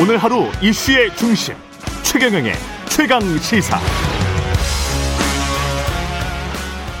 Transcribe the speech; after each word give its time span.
오늘 0.00 0.16
하루 0.16 0.44
이슈의 0.62 1.14
중심 1.14 1.54
최경영의 2.02 2.54
최강 2.88 3.20
시사. 3.20 3.78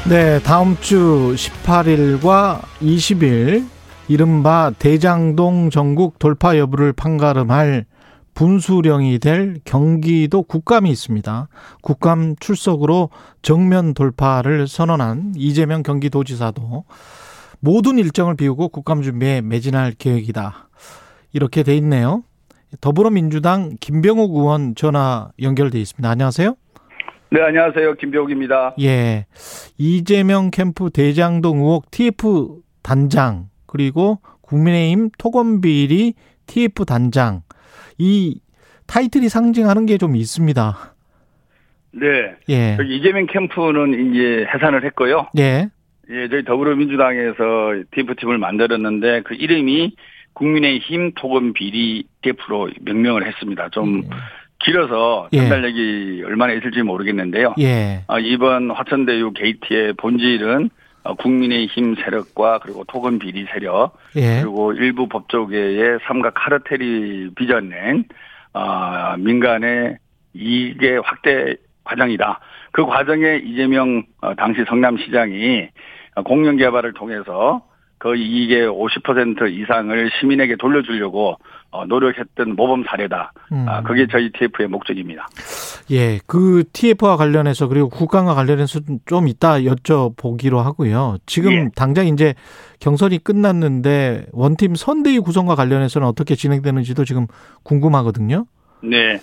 네, 0.06 0.38
다음 0.40 0.76
주 0.80 1.34
18일과 1.34 2.60
20일 2.82 3.66
이른바 4.06 4.70
대장동 4.78 5.70
전국 5.70 6.18
돌파 6.18 6.58
여부를 6.58 6.92
판가름할 6.92 7.86
분수령이 8.34 9.18
될 9.18 9.60
경기도 9.64 10.42
국감이 10.42 10.90
있습니다. 10.90 11.48
국감 11.80 12.36
출석으로 12.38 13.08
정면 13.40 13.94
돌파를 13.94 14.68
선언한 14.68 15.32
이재명 15.36 15.82
경기도지사도 15.82 16.84
모든 17.60 17.98
일정을 17.98 18.36
비우고 18.36 18.68
국감 18.68 19.00
준비에 19.00 19.40
매진할 19.40 19.92
계획이다. 19.92 20.68
이렇게 21.32 21.62
돼 21.62 21.74
있네요. 21.78 22.24
더불어민주당 22.80 23.76
김병욱 23.80 24.34
의원 24.34 24.74
전화 24.74 25.28
연결돼 25.40 25.78
있습니다. 25.80 26.08
안녕하세요. 26.08 26.54
네, 27.32 27.40
안녕하세요. 27.42 27.94
김병욱입니다. 27.94 28.74
예. 28.80 29.26
이재명 29.78 30.50
캠프 30.50 30.90
대장동 30.90 31.58
의혹 31.58 31.90
TF 31.90 32.60
단장 32.82 33.48
그리고 33.66 34.18
국민의힘 34.40 35.10
토건비리 35.18 36.14
TF 36.46 36.84
단장 36.84 37.42
이 37.98 38.40
타이틀이 38.86 39.28
상징하는 39.28 39.86
게 39.86 39.96
좀 39.98 40.16
있습니다. 40.16 40.94
네. 41.92 42.06
예. 42.48 42.76
이재명 42.88 43.26
캠프는 43.26 44.12
이제 44.12 44.46
해산을 44.52 44.84
했고요. 44.86 45.26
예. 45.38 45.68
예, 46.12 46.28
저희 46.28 46.44
더불어민주당에서 46.44 47.84
TF팀을 47.92 48.38
만들었는데 48.38 49.22
그 49.22 49.34
이름이 49.34 49.94
국민의힘 50.34 51.12
토건 51.16 51.52
비리 51.52 52.04
TF로 52.22 52.70
명명을 52.80 53.26
했습니다. 53.26 53.68
좀 53.70 54.02
길어서 54.60 55.28
예. 55.32 55.38
전달력이 55.38 56.22
얼마나 56.24 56.52
있을지 56.52 56.82
모르겠는데요. 56.82 57.54
예. 57.58 58.04
아, 58.06 58.18
이번 58.18 58.70
화천대유 58.70 59.32
게이트의 59.32 59.94
본질은 59.94 60.70
어, 61.02 61.14
국민의힘 61.14 61.96
세력과 61.96 62.58
그리고 62.58 62.84
토건 62.84 63.18
비리 63.18 63.46
세력 63.52 63.96
예. 64.16 64.40
그리고 64.42 64.72
일부 64.72 65.08
법조계의 65.08 66.00
삼각 66.06 66.34
카르텔이 66.34 67.30
빚어낸 67.34 68.04
어, 68.52 69.16
민간의 69.18 69.96
이익의 70.34 71.00
확대 71.02 71.56
과정이다. 71.84 72.40
그 72.72 72.84
과정에 72.84 73.40
이재명 73.44 74.04
어, 74.20 74.34
당시 74.34 74.62
성남시장이 74.68 75.68
어, 76.16 76.22
공영 76.22 76.56
개발을 76.56 76.92
통해서 76.92 77.62
그 78.00 78.16
이익의 78.16 78.66
50% 78.66 79.52
이상을 79.52 80.10
시민에게 80.18 80.56
돌려주려고 80.56 81.36
어, 81.70 81.84
노력했던 81.84 82.56
모범 82.56 82.82
사례다. 82.88 83.32
음. 83.52 83.66
아, 83.68 83.82
그게 83.82 84.06
저희 84.10 84.32
TF의 84.32 84.68
목적입니다. 84.68 85.28
예. 85.90 86.18
그 86.26 86.64
TF와 86.72 87.18
관련해서 87.18 87.68
그리고 87.68 87.90
국감과 87.90 88.34
관련해서 88.34 88.80
좀 89.04 89.28
이따 89.28 89.58
여쭤보기로 89.60 90.56
하고요. 90.56 91.18
지금 91.26 91.52
예. 91.52 91.68
당장 91.76 92.06
이제 92.06 92.32
경선이 92.80 93.22
끝났는데 93.22 94.26
원팀 94.32 94.76
선대위 94.76 95.18
구성과 95.18 95.54
관련해서는 95.54 96.08
어떻게 96.08 96.34
진행되는지도 96.34 97.04
지금 97.04 97.26
궁금하거든요. 97.64 98.46
네. 98.82 99.18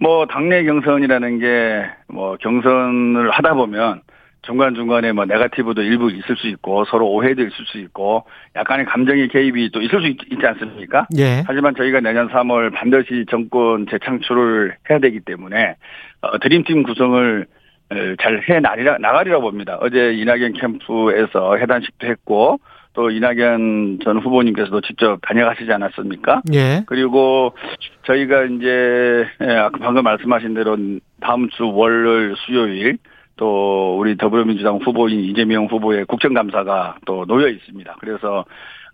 뭐, 0.00 0.26
당내 0.26 0.64
경선이라는 0.64 1.38
게, 1.38 1.86
뭐, 2.08 2.36
경선을 2.40 3.30
하다 3.30 3.54
보면, 3.54 4.02
중간중간에 4.46 5.12
뭐, 5.12 5.24
네가티브도 5.24 5.82
일부 5.82 6.10
있을 6.10 6.36
수 6.36 6.46
있고, 6.48 6.84
서로 6.86 7.08
오해도 7.08 7.42
있을 7.42 7.64
수 7.66 7.78
있고, 7.78 8.24
약간의 8.54 8.86
감정의 8.86 9.28
개입이 9.28 9.70
또 9.72 9.82
있을 9.82 10.00
수 10.00 10.06
있, 10.06 10.18
지 10.18 10.46
않습니까? 10.46 11.06
예. 11.18 11.42
하지만 11.46 11.74
저희가 11.74 12.00
내년 12.00 12.28
3월 12.28 12.72
반드시 12.72 13.26
정권 13.30 13.86
재창출을 13.90 14.76
해야 14.88 14.98
되기 14.98 15.20
때문에, 15.20 15.76
어, 16.22 16.38
드림팀 16.38 16.84
구성을 16.84 17.46
어, 17.88 17.94
잘해 18.20 18.58
나가리라, 18.60 18.98
나가리라 18.98 19.38
봅니다. 19.38 19.78
어제 19.80 20.12
이낙연 20.14 20.54
캠프에서 20.54 21.56
해단식도 21.56 22.06
했고, 22.08 22.58
또 22.94 23.10
이낙연 23.10 24.00
전 24.02 24.18
후보님께서도 24.18 24.80
직접 24.80 25.20
다녀가시지 25.20 25.70
않았습니까? 25.70 26.40
예. 26.54 26.82
그리고 26.86 27.52
저희가 28.06 28.44
이제 28.44 29.26
예, 29.42 29.52
아까 29.52 29.78
방금 29.78 30.02
말씀하신 30.02 30.54
대로 30.54 30.76
다음 31.20 31.48
주 31.50 31.68
월요일 31.68 32.34
수요일 32.38 32.96
또 33.36 33.98
우리 33.98 34.16
더불어민주당 34.16 34.76
후보인 34.76 35.20
이재명 35.20 35.66
후보의 35.66 36.06
국정감사가 36.06 36.96
또 37.04 37.24
놓여 37.26 37.48
있습니다. 37.48 37.96
그래서 38.00 38.44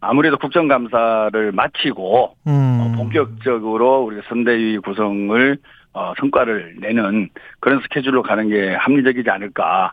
아무래도 0.00 0.36
국정감사를 0.36 1.53
마치고 1.53 2.36
음. 2.48 2.50
어, 2.81 2.92
본격적으로 2.97 4.02
우리 4.02 4.20
선대위 4.28 4.78
구성을 4.78 5.58
어, 5.94 6.12
성과를 6.19 6.76
내는 6.81 7.28
그런 7.60 7.81
스케줄로 7.82 8.22
가는 8.22 8.48
게 8.48 8.75
합리적이지 8.75 9.31
않을까 9.31 9.92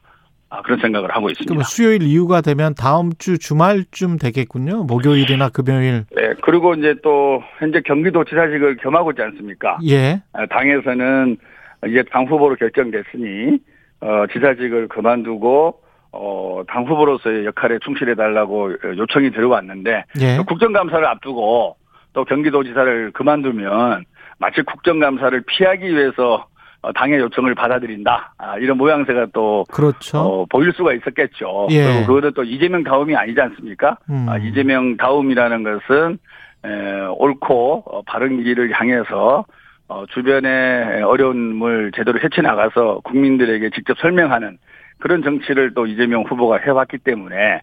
아, 0.52 0.64
그런 0.64 0.80
생각을 0.80 1.12
하고 1.12 1.30
있습니다. 1.30 1.54
그럼 1.54 1.64
수요일 1.64 2.02
이후가 2.02 2.42
되면 2.42 2.74
다음 2.74 3.12
주 3.20 3.38
주말쯤 3.38 4.18
되겠군요. 4.18 4.84
목요일이나 4.86 5.50
금요일. 5.50 6.06
네, 6.16 6.34
그리고 6.42 6.74
이제 6.74 6.96
또 7.04 7.44
현재 7.60 7.82
경기도지사직을 7.82 8.78
겸하고 8.78 9.12
있지 9.12 9.22
않습니까? 9.22 9.78
예. 9.88 10.24
아, 10.34 10.48
당에서는 10.48 11.38
이제 11.88 12.04
당 12.12 12.26
후보로 12.26 12.56
결정됐으니 12.56 13.60
어, 14.02 14.26
지사직을 14.32 14.88
그만두고 14.88 15.82
어, 16.12 16.62
당 16.68 16.86
후보로서의 16.86 17.46
역할에 17.46 17.78
충실해 17.84 18.16
달라고 18.16 18.72
요청이 18.98 19.32
들어왔는데 19.32 20.06
예. 20.22 20.38
또 20.38 20.44
국정감사를 20.44 21.06
앞두고 21.06 21.76
또 22.14 22.26
경기도지사를 22.26 23.12
그만두면 23.12 24.06
마치 24.40 24.62
국정감사를 24.62 25.44
피하기 25.46 25.88
위해서 25.88 26.48
어, 26.82 26.94
당의 26.94 27.20
요청을 27.20 27.56
받아들인다 27.56 28.34
아, 28.38 28.58
이런 28.58 28.78
모양새가 28.78 29.28
또 29.34 29.66
그렇죠. 29.70 30.18
어, 30.18 30.46
보일 30.50 30.72
수가 30.72 30.94
있었겠죠. 30.94 31.68
예. 31.72 31.84
그리고 31.84 32.06
그거는 32.08 32.32
또 32.34 32.44
이재명 32.44 32.84
다움이 32.84 33.16
아니지 33.16 33.40
않습니까? 33.40 33.98
음. 34.10 34.28
아, 34.30 34.38
이재명 34.38 34.96
다움이라는 34.96 35.64
것은 35.64 36.18
에, 36.64 36.70
옳고 37.18 37.84
어, 37.86 38.02
바른 38.04 38.42
길을 38.44 38.72
향해서 38.74 39.46
어, 39.90 40.06
주변의 40.06 41.02
어려움을 41.02 41.92
제대로 41.96 42.20
헤쳐나가서 42.20 43.02
국민들에게 43.04 43.72
직접 43.72 43.98
설명하는 44.00 44.60
그런 45.00 45.24
정치를 45.24 45.74
또 45.74 45.88
이재명 45.88 46.24
후보가 46.24 46.58
해왔기 46.58 47.00
때문에 47.00 47.62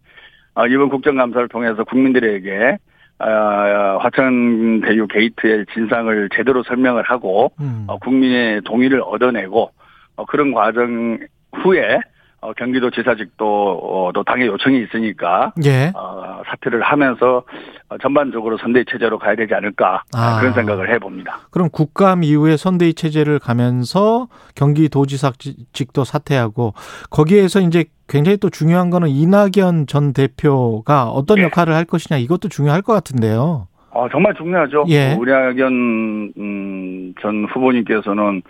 어, 0.54 0.66
이번 0.66 0.88
국정감사를 0.88 1.48
통해서 1.48 1.84
국민들에게 1.84 2.78
어, 3.20 3.98
화천 4.00 4.80
대유 4.80 5.06
게이트의 5.06 5.66
진상을 5.72 6.28
제대로 6.34 6.64
설명을 6.64 7.04
하고 7.04 7.52
음. 7.60 7.84
어, 7.86 7.98
국민의 7.98 8.62
동의를 8.62 9.00
얻어내고 9.02 9.70
어, 10.16 10.24
그런 10.26 10.52
과정 10.52 11.18
후에 11.52 12.00
어, 12.40 12.52
경기도 12.52 12.90
지사직도 12.90 13.44
어, 13.46 14.10
또 14.14 14.22
당의 14.22 14.46
요청이 14.46 14.82
있으니까 14.82 15.52
예. 15.64 15.90
어, 15.94 16.42
사퇴를 16.46 16.82
하면서 16.82 17.42
어, 17.88 17.98
전반적으로 17.98 18.58
선대위 18.58 18.84
체제로 18.90 19.18
가야 19.18 19.34
되지 19.34 19.54
않을까 19.54 20.02
아. 20.14 20.38
그런 20.38 20.52
생각을 20.52 20.92
해봅니다. 20.94 21.40
그럼 21.50 21.70
국감 21.70 22.22
이후에 22.22 22.56
선대위 22.56 22.94
체제를 22.94 23.38
가면서 23.38 24.28
경기도지사직도 24.54 26.04
사퇴하고 26.04 26.74
거기에서 27.10 27.60
이제 27.60 27.86
굉장히 28.08 28.36
또 28.36 28.50
중요한 28.50 28.90
거는 28.90 29.08
이낙연 29.08 29.86
전 29.88 30.12
대표가 30.12 31.06
어떤 31.08 31.36
네. 31.36 31.44
역할을 31.44 31.74
할 31.74 31.84
것이냐 31.84 32.18
이것도 32.18 32.48
중요할 32.48 32.82
것 32.82 32.92
같은데요. 32.92 33.66
어, 33.90 34.08
정말 34.10 34.34
중요하죠. 34.34 34.84
예. 34.88 35.14
우리 35.18 35.32
학연 35.32 36.32
음, 36.36 37.14
전 37.20 37.46
후보님께서는 37.46 38.42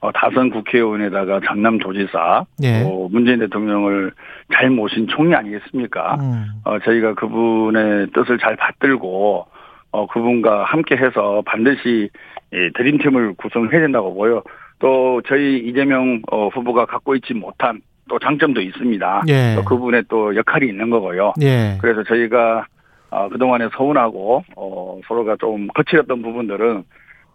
어, 0.00 0.12
다선 0.12 0.50
국회의원에다가 0.50 1.40
전남도지사 1.44 2.44
예. 2.62 2.82
또 2.82 3.08
문재인 3.10 3.40
대통령을 3.40 4.12
잘 4.52 4.70
모신 4.70 5.08
총리 5.08 5.34
아니겠습니까? 5.34 6.16
음. 6.20 6.46
어, 6.64 6.78
저희가 6.78 7.14
그분의 7.14 8.08
뜻을 8.14 8.38
잘 8.38 8.54
받들고 8.56 9.46
어, 9.90 10.06
그분과 10.06 10.64
함께 10.64 10.96
해서 10.96 11.42
반드시 11.44 12.10
이 12.52 12.70
드림팀을 12.74 13.34
구성해야 13.34 13.80
된다고 13.80 14.14
보여. 14.14 14.42
또 14.78 15.20
저희 15.26 15.58
이재명 15.58 16.22
어, 16.30 16.48
후보가 16.48 16.86
갖고 16.86 17.16
있지 17.16 17.34
못한 17.34 17.80
또 18.08 18.18
장점도 18.20 18.60
있습니다. 18.60 19.24
예. 19.28 19.54
또 19.56 19.64
그분의 19.64 20.04
또 20.08 20.34
역할이 20.36 20.68
있는 20.68 20.90
거고요. 20.90 21.34
예. 21.42 21.76
그래서 21.80 22.04
저희가 22.04 22.66
어, 23.10 23.28
그동안에 23.28 23.68
서운하고 23.76 24.44
어, 24.56 25.00
서로가 25.08 25.36
좀 25.40 25.66
거칠었던 25.68 26.22
부분들은 26.22 26.84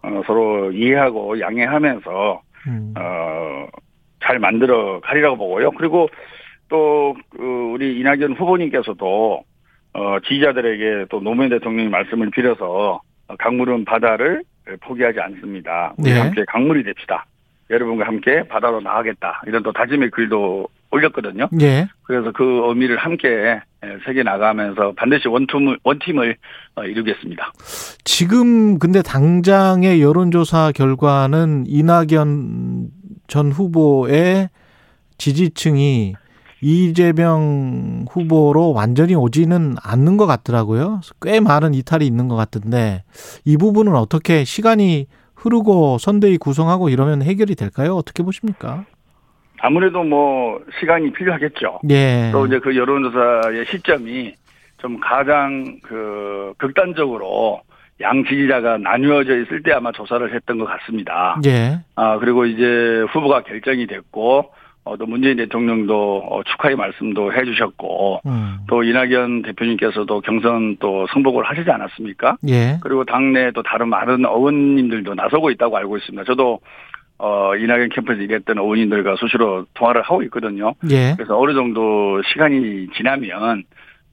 어, 0.02 0.22
서로 0.26 0.72
이해하고 0.72 1.40
양해하면서 1.40 2.40
음. 2.66 2.94
어, 2.96 3.66
잘 4.22 4.38
만들어 4.38 5.00
가리라고 5.00 5.36
보고요. 5.36 5.70
그리고 5.72 6.08
또, 6.68 7.14
그, 7.30 7.42
우리 7.72 7.98
이낙연 8.00 8.34
후보님께서도, 8.34 9.44
어, 9.92 10.20
지지자들에게 10.20 11.06
또 11.10 11.20
노무현 11.20 11.50
대통령이 11.50 11.88
말씀을 11.88 12.30
빌어서 12.30 13.00
강물은 13.38 13.84
바다를 13.84 14.42
포기하지 14.80 15.20
않습니다. 15.20 15.94
우리 15.98 16.12
네. 16.12 16.20
함께 16.20 16.44
강물이 16.48 16.82
됩시다. 16.84 17.26
여러분과 17.70 18.06
함께 18.06 18.42
바다로 18.48 18.80
나가겠다. 18.80 19.42
이런 19.46 19.62
또 19.62 19.72
다짐의 19.72 20.10
글도 20.10 20.68
올렸거든요. 20.90 21.48
예. 21.60 21.86
그래서 22.04 22.30
그 22.32 22.62
의미를 22.66 22.96
함께 22.96 23.60
새겨 24.04 24.22
나가면서 24.22 24.92
반드시 24.96 25.28
원팀을 25.28 25.78
원팀을 25.82 26.36
어, 26.76 26.84
이루겠습니다. 26.84 27.52
지금 28.04 28.78
근데 28.78 29.02
당장의 29.02 30.02
여론조사 30.02 30.72
결과는 30.74 31.64
이낙연 31.66 32.88
전 33.26 33.52
후보의 33.52 34.50
지지층이 35.18 36.14
이재명 36.60 38.06
후보로 38.10 38.72
완전히 38.72 39.14
오지는 39.14 39.76
않는 39.82 40.16
것 40.16 40.26
같더라고요. 40.26 41.00
꽤 41.20 41.38
많은 41.40 41.74
이탈이 41.74 42.06
있는 42.06 42.28
것 42.28 42.36
같은데 42.36 43.04
이 43.44 43.56
부분은 43.58 43.94
어떻게 43.94 44.44
시간이 44.44 45.06
흐르고 45.34 45.98
선대위 45.98 46.38
구성하고 46.38 46.88
이러면 46.88 47.22
해결이 47.22 47.54
될까요? 47.54 47.96
어떻게 47.96 48.22
보십니까? 48.22 48.86
아무래도 49.64 50.04
뭐 50.04 50.60
시간이 50.78 51.10
필요하겠죠. 51.14 51.80
예. 51.88 52.28
또 52.32 52.44
이제 52.44 52.58
그 52.58 52.76
여론조사의 52.76 53.64
시점이 53.70 54.34
좀 54.76 55.00
가장 55.00 55.78
그 55.82 56.52
극단적으로 56.58 57.62
양 58.02 58.24
지지자가 58.24 58.76
나뉘어져 58.76 59.40
있을 59.40 59.62
때 59.62 59.72
아마 59.72 59.90
조사를 59.90 60.34
했던 60.34 60.58
것 60.58 60.66
같습니다. 60.66 61.40
예. 61.46 61.78
아 61.96 62.18
그리고 62.18 62.44
이제 62.44 63.06
후보가 63.10 63.44
결정이 63.44 63.86
됐고 63.86 64.52
어, 64.84 64.98
또 64.98 65.06
문재인 65.06 65.38
대통령도 65.38 66.26
어, 66.30 66.42
축하의 66.42 66.76
말씀도 66.76 67.32
해주셨고 67.32 68.20
음. 68.26 68.58
또 68.68 68.82
이낙연 68.82 69.40
대표님께서도 69.42 70.20
경선 70.20 70.76
또 70.78 71.06
승복을 71.14 71.42
하시지 71.42 71.70
않았습니까? 71.70 72.36
예. 72.48 72.76
그리고 72.82 73.06
당내 73.06 73.52
또 73.52 73.62
다른 73.62 73.88
많은 73.88 74.26
어원님들도 74.26 75.14
나서고 75.14 75.48
있다고 75.52 75.78
알고 75.78 75.96
있습니다. 75.96 76.24
저도 76.24 76.60
어, 77.18 77.54
이낙연 77.56 77.90
캠프에서 77.90 78.22
일했던 78.22 78.58
어원님들과 78.58 79.16
수시로 79.16 79.66
통화를 79.74 80.02
하고 80.02 80.22
있거든요. 80.24 80.74
예. 80.90 81.14
그래서 81.16 81.38
어느 81.38 81.54
정도 81.54 82.20
시간이 82.22 82.88
지나면 82.96 83.62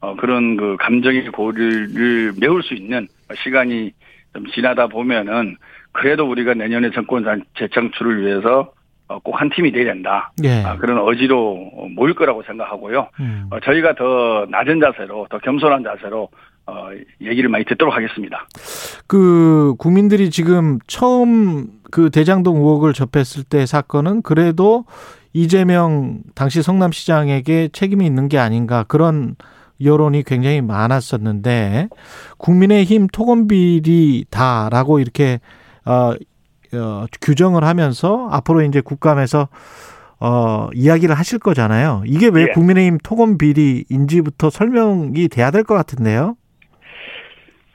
어, 0.01 0.15
그런 0.15 0.57
그 0.57 0.77
감정의 0.80 1.27
고리를 1.27 2.33
메울 2.39 2.63
수 2.63 2.74
있는 2.74 3.07
시간이 3.44 3.92
좀 4.33 4.45
지나다 4.48 4.88
보면은 4.88 5.57
그래도 5.92 6.30
우리가 6.30 6.53
내년에 6.53 6.92
정권 6.92 7.44
재창출을 7.57 8.25
위해서 8.25 8.71
어, 9.07 9.19
꼭한 9.19 9.50
팀이 9.50 9.71
돼야 9.71 9.86
된다. 9.86 10.31
예. 10.44 10.63
아, 10.63 10.77
그런 10.77 11.06
의지로 11.07 11.56
모일 11.95 12.13
거라고 12.13 12.44
생각하고요. 12.44 13.09
음. 13.19 13.47
어, 13.51 13.59
저희가 13.59 13.94
더 13.95 14.45
낮은 14.50 14.80
자세로 14.80 15.27
더 15.30 15.38
겸손한 15.39 15.83
자세로 15.83 16.30
어, 16.68 16.90
얘기를 17.22 17.50
많이 17.50 17.66
듣도록 17.66 17.94
하겠습니다. 17.96 18.48
그 19.08 19.74
국민들이 19.78 20.30
지금 20.30 20.80
처음 20.88 21.68
그 21.92 22.10
대장동 22.10 22.58
의혹을 22.58 22.94
접했을 22.94 23.44
때 23.44 23.66
사건은 23.66 24.22
그래도 24.22 24.86
이재명 25.34 26.19
당시 26.36 26.62
성남시장에게 26.62 27.69
책임이 27.74 28.06
있는 28.06 28.28
게 28.30 28.38
아닌가 28.38 28.84
그런 28.88 29.36
여론이 29.84 30.24
굉장히 30.24 30.62
많았었는데 30.62 31.90
국민의힘 32.38 33.07
토건비리다라고 33.07 35.00
이렇게 35.00 35.40
어, 35.86 36.14
어, 36.74 37.06
규정을 37.22 37.64
하면서 37.64 38.28
앞으로 38.31 38.62
이제 38.64 38.81
국감에서 38.81 39.48
어, 40.19 40.69
이야기를 40.75 41.16
하실 41.16 41.40
거잖아요. 41.40 42.04
이게 42.06 42.28
왜 42.28 42.44
예. 42.44 42.48
국민의힘 42.54 43.00
토건 43.02 43.38
비리인지부터 43.40 44.52
설명이 44.52 45.28
돼야 45.30 45.50
될 45.50 45.64
것 45.64 45.74
같은데요. 45.74 46.36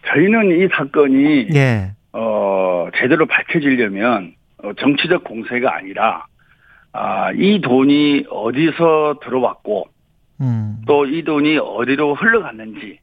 저희는 0.08 0.60
이 0.60 0.68
사건이 0.72 1.48
예. 1.54 1.92
어, 2.12 2.88
제대로 2.96 3.26
밝혀지려면 3.26 4.32
어, 4.62 4.72
정치적 4.74 5.24
공세가 5.24 5.76
아니라 5.76 6.26
아, 6.92 7.30
이 7.32 7.60
돈이 7.60 8.26
어디서 8.30 9.20
들어왔고 9.22 9.88
음. 10.40 10.82
또이 10.86 11.24
돈이 11.24 11.58
어디로 11.58 12.14
흘러갔는지 12.14 12.98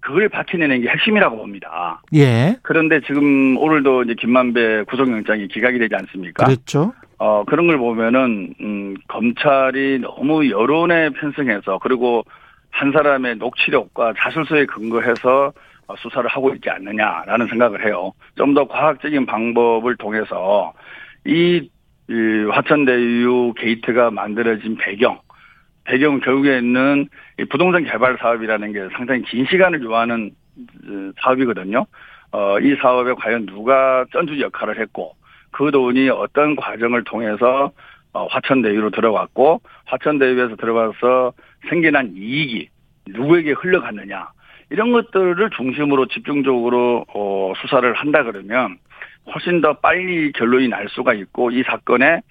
그걸 0.00 0.28
밝혀내는 0.28 0.82
게 0.82 0.88
핵심이라고 0.88 1.36
봅니다. 1.36 2.00
예. 2.14 2.56
그런데 2.62 3.00
지금 3.06 3.56
오늘도 3.58 4.04
이제 4.04 4.14
김만배 4.14 4.84
구속영장이 4.84 5.48
기각이 5.48 5.78
되지 5.80 5.96
않습니까? 5.96 6.44
그랬죠. 6.44 6.92
어, 7.18 7.44
그런 7.44 7.66
걸 7.66 7.78
보면은, 7.78 8.54
음, 8.60 8.94
검찰이 9.08 10.00
너무 10.00 10.48
여론에 10.48 11.10
편승해서, 11.10 11.78
그리고 11.78 12.22
한 12.70 12.92
사람의 12.92 13.36
녹취력과 13.36 14.12
자술서에 14.18 14.66
근거해서 14.66 15.46
어, 15.46 15.52
수사를 15.98 16.28
하고 16.28 16.54
있지 16.54 16.68
않느냐라는 16.70 17.46
생각을 17.48 17.84
해요. 17.86 18.12
좀 18.36 18.54
더 18.54 18.66
과학적인 18.66 19.26
방법을 19.26 19.96
통해서 19.96 20.72
이, 21.24 21.68
이 22.08 22.46
화천대유 22.50 23.54
게이트가 23.56 24.10
만들어진 24.10 24.76
배경, 24.76 25.20
배경 25.84 26.20
결국에는 26.20 27.08
이 27.38 27.44
부동산 27.44 27.84
개발 27.84 28.16
사업이라는 28.18 28.72
게 28.72 28.88
상당히 28.96 29.22
긴 29.22 29.46
시간을 29.46 29.82
요하는 29.82 30.30
어, 30.58 31.12
사업이거든요. 31.22 31.86
어, 32.32 32.58
이 32.60 32.74
사업에 32.76 33.12
과연 33.12 33.46
누가 33.46 34.04
전주 34.12 34.40
역할을 34.40 34.80
했고, 34.80 35.14
그 35.50 35.70
돈이 35.70 36.08
어떤 36.10 36.56
과정을 36.56 37.04
통해서 37.04 37.72
어, 38.12 38.26
화천대유로 38.26 38.90
들어갔고 38.90 39.60
화천대유에서 39.84 40.56
들어가서 40.56 41.32
생겨난 41.68 42.14
이익이 42.16 42.68
누구에게 43.08 43.52
흘러갔느냐 43.52 44.28
이런 44.70 44.92
것들을 44.92 45.50
중심으로 45.50 46.06
집중적으로 46.06 47.04
어, 47.14 47.52
수사를 47.60 47.92
한다 47.94 48.24
그러면 48.24 48.78
훨씬 49.32 49.60
더 49.60 49.74
빨리 49.74 50.32
결론이 50.32 50.68
날 50.68 50.88
수가 50.88 51.14
있고 51.14 51.50
이 51.50 51.62
사건의 51.64 52.22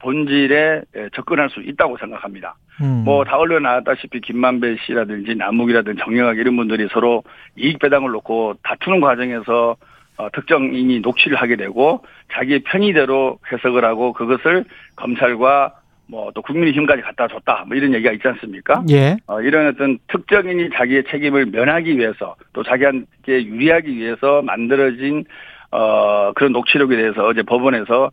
본질에 0.00 0.82
접근할 1.14 1.50
수 1.50 1.60
있다고 1.60 1.98
생각합니다. 1.98 2.56
음. 2.80 3.02
뭐다 3.04 3.36
언론에 3.36 3.60
나왔다시피 3.60 4.20
김만배 4.20 4.76
씨라든지 4.86 5.34
남욱이라든지 5.34 6.00
정영학 6.02 6.38
이런 6.38 6.56
분들이 6.56 6.88
서로 6.90 7.22
이익 7.56 7.78
배당을 7.78 8.10
놓고 8.10 8.54
다투는 8.62 9.00
과정에서 9.00 9.76
어, 10.16 10.28
특정인이 10.30 11.00
녹취를 11.00 11.36
하게 11.36 11.56
되고 11.56 12.04
자기의 12.32 12.60
편의대로 12.60 13.38
해석을 13.52 13.84
하고 13.84 14.12
그것을 14.12 14.64
검찰과 14.96 15.74
뭐 16.06 16.30
또 16.34 16.42
국민의힘까지 16.42 17.02
갖다 17.02 17.28
줬다 17.28 17.64
뭐 17.66 17.76
이런 17.76 17.94
얘기가 17.94 18.12
있지 18.12 18.26
않습니까? 18.28 18.82
예. 18.90 19.16
어, 19.26 19.40
이런 19.40 19.68
어떤 19.68 19.98
특정인이 20.08 20.70
자기의 20.74 21.04
책임을 21.10 21.46
면하기 21.46 21.96
위해서 21.96 22.34
또 22.52 22.62
자기한테 22.62 23.44
유리하기 23.44 23.96
위해서 23.96 24.42
만들어진 24.42 25.24
어 25.70 26.32
그런 26.34 26.52
녹취록에 26.52 26.96
대해서 26.96 27.26
어제 27.26 27.42
법원에서 27.42 28.10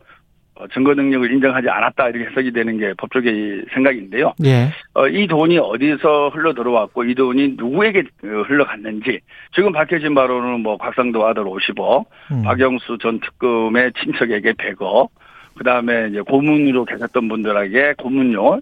어, 0.54 0.66
증거 0.68 0.94
능력을 0.94 1.32
인정하지 1.32 1.68
않았다 1.68 2.08
이렇게 2.10 2.30
해석이 2.30 2.52
되는 2.52 2.78
게 2.78 2.92
법조계의 2.98 3.64
생각인데요. 3.72 4.34
예. 4.44 4.70
어, 4.94 5.08
이 5.08 5.26
돈이 5.26 5.58
어디서 5.58 6.28
흘러 6.30 6.52
들어왔고 6.52 7.04
이 7.04 7.14
돈이 7.14 7.54
누구에게 7.56 8.00
어, 8.24 8.42
흘러갔는지 8.46 9.20
지금 9.54 9.72
밝혀진 9.72 10.14
바로는 10.14 10.60
뭐 10.60 10.76
곽상도 10.76 11.26
아들 11.26 11.44
50억, 11.44 12.04
음. 12.32 12.42
박영수 12.42 12.98
전 13.00 13.20
특검의 13.20 13.92
친척에게 14.02 14.52
100억, 14.52 15.08
그 15.56 15.64
다음에 15.64 16.08
이제 16.10 16.20
고문으로 16.20 16.84
계셨던 16.84 17.28
분들에게 17.28 17.94
고문료 17.98 18.42
뭐 18.42 18.60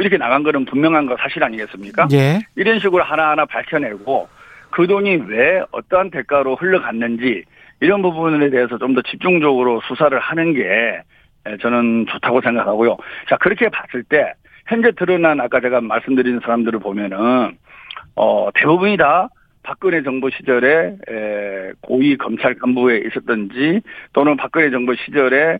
이렇게 0.00 0.16
나간 0.18 0.42
거는 0.42 0.64
분명한 0.66 1.06
거 1.06 1.16
사실 1.18 1.42
아니겠습니까? 1.42 2.08
예. 2.12 2.38
이런 2.56 2.78
식으로 2.78 3.02
하나하나 3.02 3.44
밝혀내고 3.44 4.28
그 4.70 4.86
돈이 4.86 5.16
왜 5.28 5.62
어떠한 5.72 6.10
대가로 6.10 6.56
흘러갔는지 6.56 7.44
이런 7.80 8.02
부분에 8.02 8.50
대해서 8.50 8.78
좀 8.78 8.94
더 8.94 9.02
집중적으로 9.02 9.80
수사를 9.88 10.16
하는 10.18 10.54
게 10.54 10.62
에, 11.46 11.56
저는 11.60 12.06
좋다고 12.10 12.40
생각하고요. 12.42 12.96
자, 13.28 13.36
그렇게 13.38 13.68
봤을 13.68 14.02
때 14.04 14.32
현재 14.66 14.90
드러난 14.92 15.40
아까 15.40 15.60
제가 15.60 15.80
말씀드린 15.80 16.38
사람들을 16.40 16.78
보면은 16.80 17.56
어, 18.14 18.48
대부분이 18.54 18.96
다 18.98 19.28
박근혜 19.62 20.02
정부 20.02 20.30
시절에 20.30 20.96
에, 21.08 21.72
고위 21.80 22.16
검찰 22.16 22.54
간부에 22.54 22.98
있었던지 23.06 23.80
또는 24.12 24.36
박근혜 24.36 24.70
정부 24.70 24.94
시절에 24.94 25.36
에, 25.54 25.58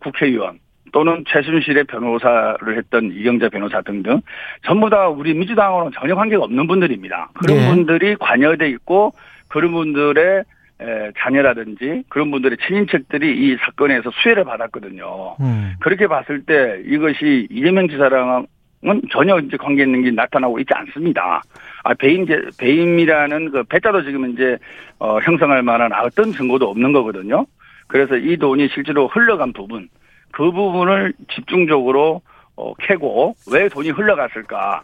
국회의원 0.00 0.58
또는 0.92 1.24
최순실의 1.28 1.84
변호사를 1.84 2.76
했던 2.76 3.12
이경재 3.12 3.50
변호사 3.50 3.80
등등 3.82 4.20
전부 4.64 4.88
다 4.88 5.08
우리 5.08 5.34
민주당하고는 5.34 5.92
전혀 5.94 6.14
관계가 6.14 6.44
없는 6.44 6.66
분들입니다. 6.66 7.30
그런 7.34 7.58
네. 7.58 7.68
분들이 7.68 8.16
관여돼 8.16 8.68
있고 8.70 9.12
그런 9.48 9.72
분들의 9.72 10.44
에, 10.80 11.10
자녀라든지 11.18 12.04
그런 12.08 12.30
분들의 12.30 12.58
친인척들이 12.66 13.36
이 13.36 13.56
사건에서 13.56 14.10
수혜를 14.22 14.44
받았거든요. 14.44 15.36
음. 15.40 15.74
그렇게 15.80 16.06
봤을 16.06 16.42
때 16.42 16.80
이것이 16.86 17.48
이재명 17.50 17.88
지사랑 17.88 18.46
은 18.86 19.02
전혀 19.10 19.36
이제 19.40 19.56
관계 19.56 19.82
있는 19.82 20.04
게 20.04 20.12
나타나고 20.12 20.60
있지 20.60 20.72
않습니다. 20.72 21.42
아, 21.82 21.94
배임, 21.94 22.24
배임이라는 22.60 23.50
그 23.50 23.64
배자도 23.64 24.04
지금 24.04 24.30
이제, 24.30 24.56
어, 25.00 25.18
형성할 25.18 25.64
만한 25.64 25.90
어떤 25.92 26.30
증거도 26.30 26.70
없는 26.70 26.92
거거든요. 26.92 27.44
그래서 27.88 28.16
이 28.16 28.36
돈이 28.36 28.68
실제로 28.72 29.08
흘러간 29.08 29.52
부분, 29.52 29.88
그 30.30 30.52
부분을 30.52 31.12
집중적으로, 31.34 32.22
어, 32.56 32.74
캐고 32.74 33.34
왜 33.50 33.68
돈이 33.68 33.90
흘러갔을까, 33.90 34.82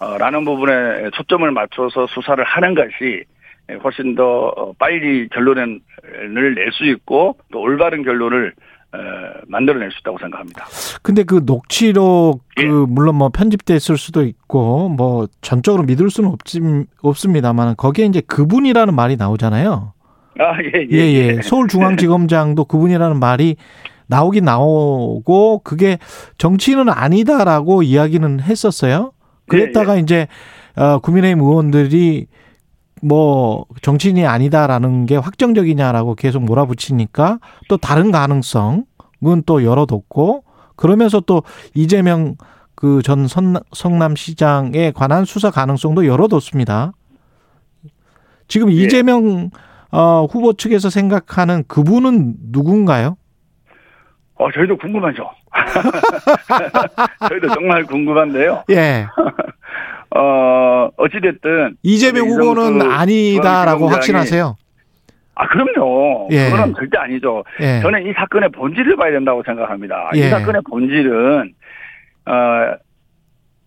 어, 0.00 0.18
라는 0.18 0.44
부분에 0.44 1.10
초점을 1.14 1.48
맞춰서 1.50 2.06
수사를 2.08 2.42
하는 2.42 2.74
것이 2.74 3.24
훨씬 3.82 4.14
더 4.14 4.48
어, 4.48 4.72
빨리 4.78 5.28
결론을 5.28 5.80
낼 6.34 6.72
수 6.72 6.84
있고 6.84 7.36
또 7.50 7.60
올바른 7.60 8.02
결론을 8.02 8.52
에, 8.94 8.98
만들어낼 9.48 9.90
수 9.90 9.98
있다고 10.00 10.18
생각합니다. 10.18 10.66
근데 11.02 11.24
그 11.24 11.42
녹취록 11.44 12.42
그 12.56 12.62
예. 12.62 12.68
물론 12.68 13.16
뭐 13.16 13.30
편집됐을 13.30 13.96
수도 13.96 14.22
있고 14.22 14.88
뭐 14.90 15.26
전적으로 15.40 15.82
믿을 15.84 16.10
수는 16.10 16.30
없지, 16.30 16.60
없습니다만 17.02 17.74
거기에 17.76 18.04
이제 18.04 18.20
그분이라는 18.20 18.94
말이 18.94 19.16
나오잖아요. 19.16 19.93
아, 20.38 20.56
예, 20.62 20.86
예, 20.90 20.96
예. 20.96 21.42
서울중앙지검장도 21.42 22.64
그분이라는 22.64 23.18
말이 23.18 23.56
나오긴 24.06 24.44
나오고 24.44 25.60
그게 25.64 25.98
정치인은 26.38 26.88
아니다라고 26.88 27.82
이야기는 27.82 28.40
했었어요. 28.40 29.12
그랬다가 29.46 29.96
이제 29.96 30.26
어 30.76 30.98
국민의힘 30.98 31.40
의원들이 31.40 32.26
뭐 33.02 33.66
정치인이 33.82 34.26
아니다라는 34.26 35.06
게 35.06 35.16
확정적이냐라고 35.16 36.14
계속 36.14 36.42
몰아붙이니까 36.44 37.38
또 37.68 37.76
다른 37.76 38.10
가능성은 38.10 38.84
또 39.46 39.64
열어뒀고 39.64 40.44
그러면서 40.76 41.20
또 41.20 41.42
이재명 41.74 42.36
그 42.74 43.00
전 43.02 43.26
성남시장에 43.72 44.92
관한 44.92 45.24
수사 45.24 45.50
가능성도 45.50 46.06
열어뒀습니다. 46.06 46.92
지금 48.48 48.70
예. 48.70 48.74
이재명 48.74 49.50
어, 49.96 50.24
후보 50.24 50.52
측에서 50.54 50.90
생각하는 50.90 51.62
그분은 51.68 52.34
누군가요? 52.50 53.16
어, 54.34 54.50
저희도 54.50 54.76
궁금하죠. 54.76 55.30
저희도 57.28 57.54
정말 57.54 57.84
궁금한데요. 57.84 58.64
예. 58.70 59.06
어, 60.10 60.88
어찌됐든. 60.96 61.76
이재명 61.84 62.26
후보는 62.26 62.90
아니다라고 62.90 63.86
확신하세요? 63.86 64.56
아, 65.36 65.46
그럼요. 65.46 66.28
예. 66.32 66.50
그건 66.50 66.74
절대 66.74 66.98
아니죠. 66.98 67.44
예. 67.60 67.80
저는 67.80 68.04
이 68.08 68.12
사건의 68.14 68.48
본질을 68.50 68.96
봐야 68.96 69.12
된다고 69.12 69.44
생각합니다. 69.46 70.10
예. 70.16 70.26
이 70.26 70.30
사건의 70.30 70.62
본질은, 70.68 71.54
어, 72.26 72.32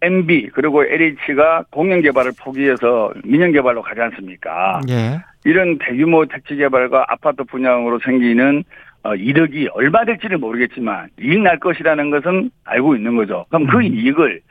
MB, 0.01 0.49
그리고 0.53 0.83
LH가 0.83 1.65
공영 1.71 2.01
개발을 2.01 2.31
포기해서 2.39 3.11
민영 3.23 3.51
개발로 3.51 3.81
가지 3.81 4.01
않습니까? 4.01 4.81
예. 4.89 5.19
이런 5.43 5.77
대규모 5.79 6.25
택지 6.25 6.55
개발과 6.55 7.05
아파트 7.07 7.43
분양으로 7.43 7.99
생기는 7.99 8.63
어, 9.03 9.15
이득이 9.15 9.69
얼마 9.73 10.03
될지는 10.05 10.39
모르겠지만 10.39 11.09
이익 11.19 11.39
날 11.39 11.59
것이라는 11.59 12.09
것은 12.09 12.51
알고 12.65 12.95
있는 12.95 13.15
거죠. 13.15 13.45
그럼 13.49 13.67
그 13.67 13.77
음. 13.77 13.83
이익을 13.83 14.41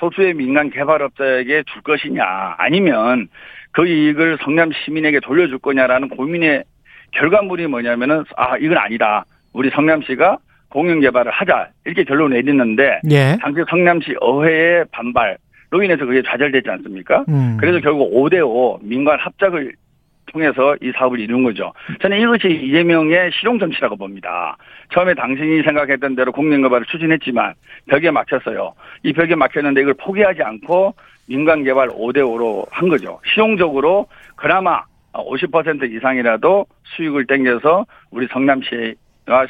소수의 0.00 0.34
민간 0.34 0.70
개발업자에게 0.70 1.64
줄 1.66 1.82
것이냐 1.82 2.24
아니면 2.58 3.28
그 3.72 3.86
이익을 3.86 4.38
성남 4.42 4.70
시민에게 4.72 5.20
돌려줄 5.20 5.58
거냐라는 5.58 6.08
고민의 6.08 6.64
결과물이 7.12 7.66
뭐냐면은 7.66 8.24
아 8.36 8.56
이건 8.56 8.78
아니다. 8.78 9.24
우리 9.52 9.70
성남시가 9.70 10.38
공영 10.76 11.00
개발을 11.00 11.32
하자 11.32 11.68
이렇게 11.86 12.04
결론을 12.04 12.36
내렸는데 12.36 13.00
예. 13.10 13.38
당시 13.40 13.62
성남시 13.70 14.14
의회의 14.20 14.84
반발로 14.92 15.82
인해서 15.82 16.04
그게 16.04 16.20
좌절됐지 16.22 16.68
않습니까? 16.68 17.24
음. 17.30 17.56
그래서 17.58 17.80
결국 17.80 18.12
5대5 18.12 18.80
민관 18.82 19.18
합작을 19.18 19.72
통해서 20.26 20.76
이 20.82 20.92
사업을 20.94 21.18
이룬 21.18 21.44
거죠. 21.44 21.72
저는 22.02 22.20
이것이 22.20 22.48
이재명의 22.48 23.30
실용 23.32 23.58
정치라고 23.58 23.96
봅니다. 23.96 24.58
처음에 24.92 25.14
당신이 25.14 25.62
생각했던 25.62 26.14
대로 26.14 26.30
공영 26.30 26.60
개발을 26.60 26.84
추진했지만 26.84 27.54
벽에 27.88 28.10
막혔어요. 28.10 28.74
이 29.02 29.14
벽에 29.14 29.34
막혔는데 29.34 29.80
이걸 29.80 29.94
포기하지 29.94 30.42
않고 30.42 30.94
민간 31.26 31.64
개발 31.64 31.88
5대5로 31.88 32.66
한 32.70 32.90
거죠. 32.90 33.18
실용적으로 33.32 34.08
그나마 34.36 34.82
50% 35.14 35.90
이상이라도 35.90 36.66
수익을 36.84 37.26
땡겨서 37.26 37.86
우리 38.10 38.26
성남시와 38.30 38.92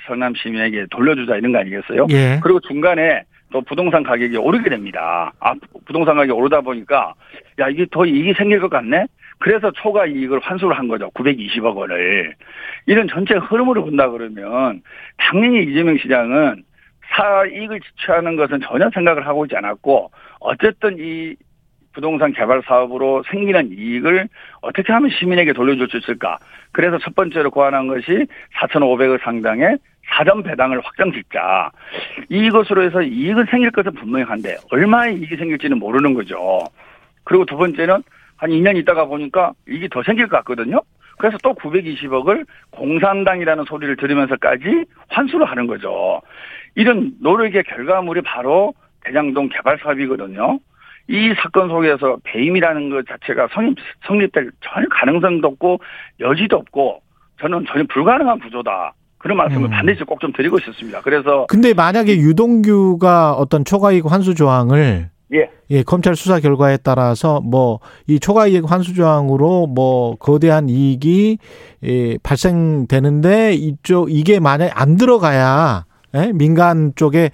성남 0.06 0.34
시민에게 0.34 0.86
돌려주자 0.90 1.36
이런 1.36 1.52
거 1.52 1.58
아니겠어요? 1.58 2.06
예. 2.10 2.40
그리고 2.42 2.60
중간에 2.60 3.22
또 3.52 3.60
부동산 3.62 4.02
가격이 4.02 4.36
오르게 4.36 4.70
됩니다. 4.70 5.32
아, 5.40 5.54
부동산 5.84 6.16
가격이 6.16 6.32
오르다 6.32 6.60
보니까 6.62 7.14
야 7.60 7.68
이게 7.68 7.86
더 7.90 8.04
이익이 8.04 8.34
생길 8.34 8.60
것 8.60 8.68
같네. 8.70 9.06
그래서 9.38 9.70
초과 9.72 10.06
이익을 10.06 10.40
환수를 10.40 10.76
한 10.78 10.88
거죠. 10.88 11.10
920억 11.10 11.76
원을. 11.76 12.34
이런 12.86 13.06
전체 13.08 13.34
흐름으로 13.34 13.84
본다 13.84 14.08
그러면 14.10 14.82
당연히 15.18 15.64
이재명 15.64 15.98
시장은 15.98 16.64
사이익을 17.14 17.80
지취하는 17.80 18.36
것은 18.36 18.60
전혀 18.62 18.90
생각을 18.92 19.26
하고 19.26 19.44
있지 19.44 19.56
않았고 19.56 20.10
어쨌든 20.40 20.96
이 20.98 21.36
부동산 21.96 22.30
개발 22.34 22.62
사업으로 22.66 23.22
생기는 23.30 23.70
이익을 23.72 24.28
어떻게 24.60 24.92
하면 24.92 25.08
시민에게 25.08 25.54
돌려줄 25.54 25.88
수 25.88 25.96
있을까. 25.96 26.38
그래서 26.70 26.98
첫 26.98 27.14
번째로 27.14 27.50
고안한 27.50 27.86
것이 27.86 28.26
4,500억 28.60 29.22
상당의 29.22 29.78
사전 30.04 30.42
배당을 30.42 30.82
확정 30.84 31.10
짓자. 31.10 31.70
이것으로 32.28 32.82
해서 32.82 33.00
이익은 33.00 33.46
생길 33.46 33.70
것은 33.70 33.94
분명한데 33.94 34.58
얼마의 34.70 35.16
이익이 35.16 35.36
생길지는 35.36 35.78
모르는 35.78 36.12
거죠. 36.12 36.60
그리고 37.24 37.46
두 37.46 37.56
번째는 37.56 38.02
한 38.36 38.50
2년 38.50 38.76
있다가 38.76 39.06
보니까 39.06 39.52
이게 39.66 39.88
더 39.88 40.02
생길 40.02 40.28
것 40.28 40.36
같거든요. 40.36 40.82
그래서 41.16 41.38
또 41.42 41.54
920억을 41.54 42.44
공산당이라는 42.72 43.64
소리를 43.64 43.96
들으면서까지 43.96 44.84
환수를 45.08 45.46
하는 45.46 45.66
거죠. 45.66 46.20
이런 46.74 47.12
노력의 47.22 47.64
결과물이 47.64 48.20
바로 48.20 48.74
대장동 49.02 49.48
개발 49.48 49.78
사업이거든요. 49.82 50.60
이 51.08 51.32
사건 51.40 51.68
속에서 51.68 52.16
배임이라는 52.24 52.90
것 52.90 53.04
자체가 53.06 53.48
성립, 53.54 53.76
성립될 54.06 54.50
전혀 54.60 54.86
가능성도 54.90 55.48
없고 55.48 55.78
여지도 56.20 56.56
없고 56.56 57.00
저는 57.40 57.64
전혀 57.68 57.84
불가능한 57.92 58.40
구조다. 58.40 58.92
그런 59.18 59.36
말씀을 59.38 59.68
음. 59.68 59.70
반드시 59.70 60.04
꼭 60.04 60.20
좀 60.20 60.32
드리고 60.32 60.58
싶습니다. 60.60 61.00
그래서 61.02 61.46
근데 61.48 61.74
만약에 61.74 62.16
유동규가 62.16 63.32
어떤 63.32 63.64
초과이익 63.64 64.10
환수 64.10 64.34
조항을 64.34 65.10
예. 65.34 65.50
예, 65.70 65.82
검찰 65.82 66.14
수사 66.14 66.38
결과에 66.38 66.76
따라서 66.76 67.40
뭐 67.40 67.80
이 68.06 68.20
초과이익 68.20 68.70
환수 68.70 68.94
조항으로 68.94 69.66
뭐 69.66 70.14
거대한 70.16 70.68
이익이 70.68 71.38
예, 71.84 72.18
발생되는데 72.22 73.54
이쪽 73.54 74.10
이게 74.12 74.38
만약 74.40 74.70
안 74.80 74.96
들어가야 74.96 75.84
예? 76.14 76.32
민간 76.32 76.92
쪽에 76.94 77.30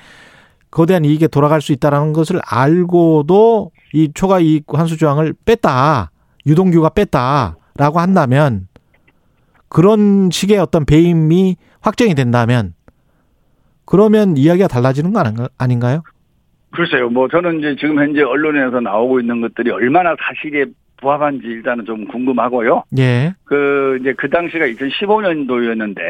거대한 0.73 1.05
이익에 1.05 1.29
돌아갈 1.29 1.61
수 1.61 1.71
있다라는 1.73 2.13
것을 2.15 2.41
알고도 2.45 3.71
이 3.93 4.11
초과 4.15 4.41
이익 4.41 4.65
환수 4.69 4.97
조항을 4.97 5.35
뺐다. 5.45 6.11
유동규가 6.47 6.89
뺐다라고 6.89 8.01
한다면 8.01 8.67
그런 9.69 10.31
식의 10.33 10.59
어떤 10.59 10.85
배임이 10.85 11.57
확정이 11.81 12.15
된다면 12.15 12.75
그러면 13.85 14.37
이야기가 14.37 14.67
달라지는 14.67 15.13
거 15.13 15.21
아닌가- 15.21 15.49
아닌가요? 15.59 16.03
글쎄요, 16.75 17.11
뭐 17.11 17.29
저는 17.29 17.59
이제 17.59 17.77
지금 17.79 17.99
현재 17.99 18.23
언론에서 18.23 18.81
나오고 18.81 19.21
있는 19.21 19.43
것들이 19.43 19.71
얼마나 19.71 20.15
사실에 20.19 20.65
부합한지 21.03 21.47
일단은 21.47 21.85
좀 21.85 22.07
궁금하고요. 22.07 22.85
예. 22.99 23.35
그 23.45 23.99
이제 24.01 24.15
그 24.17 24.31
당시가 24.31 24.65
2015년도였는데 24.67 26.01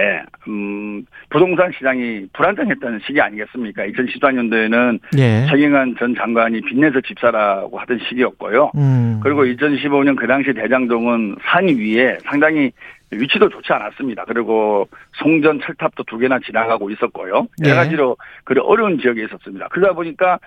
음 0.46 1.04
부동산 1.30 1.72
시장이 1.72 2.26
불안정했던 2.32 3.00
시기 3.04 3.20
아니겠습니까? 3.20 3.86
2014년도에는 3.86 5.00
예. 5.18 5.46
최경환 5.50 5.96
전 5.98 6.14
장관이 6.14 6.60
빚내서 6.60 7.00
집사라고 7.00 7.78
하던 7.80 7.98
시기였고요. 8.08 8.70
음. 8.76 9.20
그리고 9.22 9.44
2015년 9.44 10.14
그 10.14 10.26
당시 10.26 10.52
대장동은 10.52 11.36
산 11.42 11.66
위에 11.66 12.18
상당히 12.24 12.70
위치도 13.12 13.48
좋지 13.50 13.72
않았습니다. 13.72 14.24
그리고 14.26 14.88
송전 15.16 15.60
철탑도 15.60 16.04
두 16.04 16.18
개나 16.18 16.38
지나가고 16.38 16.90
있었고요. 16.90 17.46
예. 17.64 17.68
여러 17.70 17.76
가지로 17.80 18.16
그 18.44 18.54
어려운 18.62 18.98
지역에 18.98 19.24
있었습니다. 19.24 19.68
그러다 19.68 19.92
보니까 19.94 20.38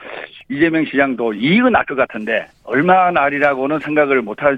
이재명 0.49 0.83
시장도 0.85 1.33
이익은 1.35 1.71
날 1.71 1.85
것 1.85 1.95
같은데 1.95 2.47
얼마 2.63 3.11
날이라고는 3.11 3.77
생각을 3.79 4.23
못하니 4.23 4.57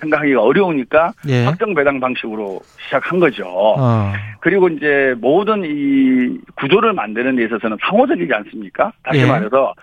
생각하기가 0.00 0.40
어려우니까 0.40 1.12
예. 1.28 1.44
확정 1.44 1.74
배당 1.74 1.98
방식으로 1.98 2.60
시작한 2.84 3.18
거죠. 3.18 3.44
어. 3.48 4.12
그리고 4.40 4.68
이제 4.68 5.14
모든 5.18 5.64
이 5.64 6.38
구조를 6.54 6.92
만드는 6.92 7.34
데 7.34 7.44
있어서는 7.46 7.78
상호적이지 7.80 8.32
않습니까? 8.32 8.92
다시 9.02 9.22
예. 9.22 9.26
말해서 9.26 9.74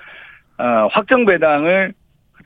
어, 0.58 0.88
확정 0.92 1.26
배당을 1.26 1.94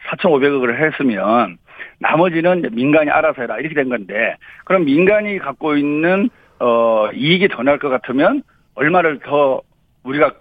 4,500억을 0.10 0.76
했으면 0.80 1.58
나머지는 2.00 2.64
민간이 2.72 3.10
알아서 3.10 3.42
해라 3.42 3.58
이렇게 3.60 3.74
된 3.76 3.90
건데 3.90 4.36
그럼 4.66 4.86
민간이 4.86 5.40
갖고 5.40 5.76
있는 5.76 6.30
어 6.60 7.10
이익이 7.14 7.48
더 7.50 7.64
날 7.64 7.78
것 7.80 7.90
같으면 7.90 8.44
얼마를 8.76 9.20
더 9.20 9.62
우리가 10.04 10.32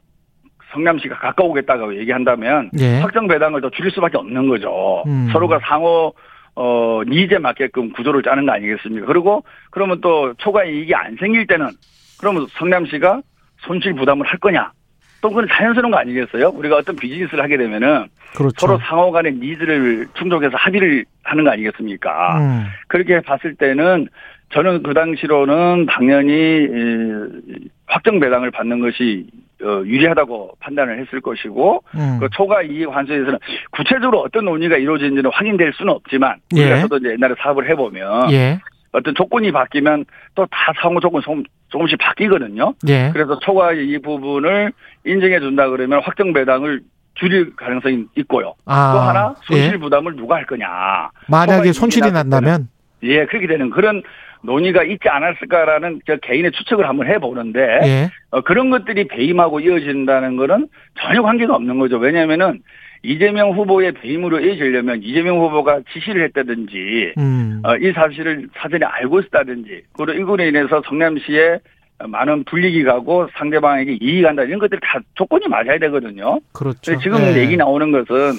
성남시가 0.73 1.17
가져가겠다고 1.17 1.97
얘기한다면 1.99 2.71
예. 2.81 3.01
확정 3.01 3.27
배당을 3.29 3.61
더 3.61 3.71
줄일 3.71 3.91
수밖에 3.93 4.19
없는 4.19 4.49
거죠. 4.49 5.03
음. 5.07 5.29
서로가 5.33 5.61
상호 5.63 6.13
어 6.55 7.03
needs에 7.07 7.39
맞게끔 7.39 7.93
구조를 7.93 8.23
짜는 8.23 8.47
거 8.47 8.53
아니겠습니까? 8.53 9.07
그리고 9.07 9.45
그러면 9.71 10.01
또 10.01 10.35
초과 10.39 10.65
이익이 10.65 10.95
안 10.95 11.17
생길 11.17 11.47
때는 11.47 11.69
그러면 12.19 12.47
성남시가 12.59 13.21
손실 13.59 13.95
부담을 13.95 14.27
할 14.27 14.39
거냐? 14.39 14.73
또 15.27 15.31
그건 15.31 15.49
자연스러운 15.51 15.91
거 15.91 15.99
아니겠어요? 15.99 16.53
우리가 16.55 16.77
어떤 16.77 16.95
비즈니스를 16.95 17.43
하게 17.43 17.57
되면은 17.57 18.07
그렇죠. 18.37 18.55
서로 18.59 18.79
상호 18.79 19.11
간의 19.11 19.35
needs를 19.35 20.07
충족해서 20.17 20.57
합의를 20.57 21.05
하는 21.25 21.43
거 21.43 21.51
아니겠습니까? 21.51 22.39
음. 22.39 22.67
그렇게 22.87 23.21
봤을 23.21 23.57
때는 23.57 24.07
저는 24.53 24.85
그 24.85 24.95
당시로는 24.95 25.87
당연히 25.87 26.69
확정 27.87 28.21
배당을 28.21 28.53
받는 28.53 28.79
것이 28.79 29.27
어, 29.63 29.83
유리하다고 29.85 30.59
판단을 30.61 31.01
했을 31.01 31.21
것이고 31.21 31.83
음. 31.97 32.19
그 32.21 32.29
초과 32.31 32.63
이익 32.63 32.89
환수에 32.89 33.17
대해서는 33.17 33.39
구체적으로 33.73 34.21
어떤 34.21 34.45
논의가 34.45 34.77
이루어진지는 34.77 35.31
확인될 35.33 35.73
수는 35.73 35.93
없지만 35.95 36.37
예. 36.55 36.61
우리가 36.61 36.81
저도 36.83 36.99
이제 36.99 37.13
옛날에 37.13 37.35
사업을 37.39 37.69
해보면 37.71 38.31
예. 38.33 38.61
어떤 38.97 39.15
조건이 39.15 39.53
바뀌면 39.53 40.05
또 40.35 40.47
다 40.47 40.73
상호 40.81 41.01
조건 41.01 41.21
조금- 41.23 41.45
조금씩 41.69 41.99
바뀌거든요. 41.99 42.73
예. 42.89 43.11
그래서 43.13 43.39
초과 43.41 43.73
이익 43.73 44.03
부분을 44.03 44.73
인정해 45.05 45.39
준다 45.41 45.69
그러면 45.69 46.01
확정 46.03 46.33
배당을 46.33 46.81
줄일 47.15 47.55
가능성이 47.57 48.05
있고요. 48.17 48.55
아, 48.65 48.93
또 48.93 48.99
하나 49.01 49.35
손실 49.45 49.75
예. 49.75 49.79
부담을 49.79 50.17
누가 50.17 50.37
할 50.37 50.47
거냐. 50.47 51.11
만약에 51.29 51.73
손실이 51.73 52.11
난다면 52.13 52.69
예, 53.03 53.27
그렇게 53.27 53.47
되는 53.47 53.69
그런 53.71 54.03
논의가 54.43 54.83
있지 54.85 55.09
않았을까라는 55.09 56.01
저 56.07 56.17
개인의 56.17 56.53
추측을 56.53 56.89
한번 56.89 57.07
해보는데 57.09 57.61
예. 57.85 58.11
어, 58.31 58.41
그런 58.43 58.71
것들이 58.71 59.09
배임하고 59.09 59.61
이어진다는 59.61 60.37
거는 60.37 60.69
전혀 61.01 61.23
관계가 61.23 61.55
없는 61.55 61.79
거죠. 61.79 61.99
왜냐하면은 61.99 62.61
이재명 63.03 63.53
후보의 63.53 63.93
배임으로 63.93 64.41
이어지려면 64.41 65.03
이재명 65.03 65.39
후보가 65.39 65.81
지시를 65.93 66.25
했다든지 66.25 67.15
음. 67.19 67.63
어, 67.65 67.77
이 67.77 67.93
사실을 67.93 68.49
사전에 68.57 68.85
알고 68.85 69.21
있다든지 69.21 69.83
그리고 69.93 70.13
이거로 70.13 70.45
인해서 70.45 70.83
성남시에 70.87 71.59
많은 71.99 72.45
불이익이 72.45 72.85
가고 72.85 73.29
상대방에게 73.35 73.93
이익이 74.01 74.23
간다 74.23 74.43
이런 74.43 74.59
것들이 74.59 74.81
다 74.83 75.01
조건이 75.15 75.49
맞아야 75.49 75.79
되거든요. 75.79 76.41
그렇죠. 76.53 76.99
지금 76.99 77.21
예. 77.21 77.41
얘기 77.41 77.57
나오는 77.57 77.91
것은 77.91 78.33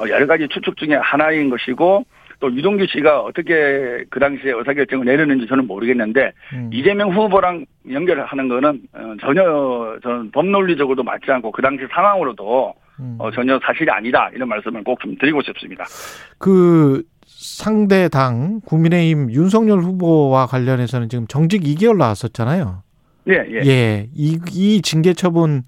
어, 0.00 0.08
여러 0.08 0.26
가지 0.26 0.46
추측 0.48 0.76
중에 0.76 0.94
하나인 0.94 1.48
것이고 1.50 2.04
또 2.40 2.52
유동규 2.54 2.86
씨가 2.86 3.22
어떻게 3.22 4.04
그 4.10 4.20
당시에 4.20 4.52
의사결정을 4.52 5.06
내렸는지 5.06 5.46
저는 5.48 5.66
모르겠는데 5.66 6.32
음. 6.52 6.70
이재명 6.72 7.10
후보랑 7.10 7.66
연결하는 7.90 8.48
거는 8.48 8.80
어, 8.92 9.14
전혀 9.20 9.98
저는 10.02 10.30
법논리적으로도 10.30 11.02
맞지 11.02 11.30
않고 11.30 11.50
그 11.50 11.62
당시 11.62 11.84
상황으로도 11.90 12.74
음. 12.76 12.87
어, 13.18 13.30
전혀 13.30 13.58
사실이 13.64 13.90
아니다 13.90 14.30
이런 14.34 14.48
말씀을 14.48 14.82
꼭 14.84 14.98
좀 15.00 15.16
드리고 15.18 15.42
싶습니다. 15.42 15.84
그 16.38 17.02
상대 17.26 18.08
당 18.08 18.60
국민의힘 18.64 19.30
윤석열 19.32 19.80
후보와 19.80 20.46
관련해서는 20.46 21.08
지금 21.08 21.26
정직 21.28 21.62
2개월 21.62 21.96
나왔었잖아요. 21.96 22.82
예, 23.28 23.34
예. 23.50 23.66
예. 23.66 24.08
이, 24.14 24.38
이 24.50 24.82
징계 24.82 25.12
처분이 25.12 25.62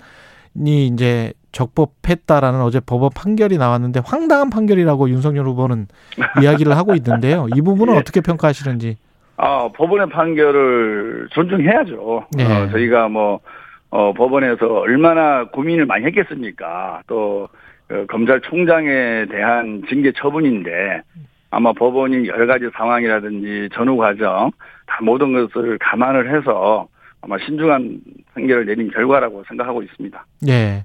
이제 0.56 1.32
적법했다라는 1.52 2.60
어제 2.62 2.80
법원 2.80 3.10
판결이 3.14 3.58
나왔는데 3.58 4.00
황당한 4.04 4.50
판결이라고 4.50 5.10
윤석열 5.10 5.46
후보는 5.46 5.86
이야기를 6.42 6.76
하고 6.76 6.94
있는데요. 6.94 7.46
이 7.54 7.60
부분은 7.60 7.94
예. 7.94 7.98
어떻게 7.98 8.20
평가하시는지. 8.20 8.96
아, 9.36 9.68
법원의 9.74 10.10
판결을 10.10 11.28
존중해야죠. 11.32 12.26
네. 12.36 12.44
어, 12.44 12.68
저희가 12.70 13.08
뭐, 13.08 13.40
어, 13.90 14.12
법원에서 14.12 14.66
얼마나 14.66 15.44
고민을 15.50 15.86
많이 15.86 16.04
했겠습니까? 16.06 17.02
또, 17.06 17.48
어, 17.90 18.04
검찰총장에 18.08 19.26
대한 19.30 19.82
징계 19.88 20.12
처분인데, 20.12 21.02
아마 21.50 21.72
법원이 21.72 22.28
여러 22.28 22.46
가지 22.46 22.66
상황이라든지 22.76 23.70
전후 23.74 23.96
과정, 23.96 24.52
다 24.86 24.98
모든 25.02 25.32
것을 25.32 25.78
감안을 25.80 26.36
해서 26.36 26.86
아마 27.22 27.36
신중한 27.38 28.00
판결을 28.34 28.66
내린 28.66 28.88
결과라고 28.90 29.42
생각하고 29.48 29.82
있습니다. 29.82 30.24
예. 30.48 30.52
예. 30.52 30.84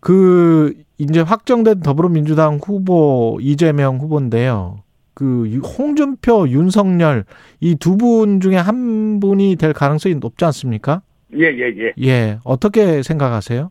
그 0.00 0.72
이제 0.96 1.20
확정된 1.20 1.80
더불어민주당 1.82 2.58
후보 2.64 3.38
이재명 3.42 3.98
후보인데요. 3.98 4.78
그 5.14 5.44
유- 5.50 5.60
홍준표, 5.60 6.48
윤석열 6.48 7.24
이 7.60 7.74
두 7.76 7.96
분 7.96 8.40
중에 8.40 8.56
한 8.56 9.20
분이 9.20 9.56
될 9.56 9.72
가능성이 9.72 10.14
높지 10.16 10.44
않습니까? 10.46 11.02
예, 11.36 11.44
예, 11.44 11.74
예. 11.76 11.92
예. 12.02 12.38
어떻게 12.44 13.02
생각하세요? 13.02 13.70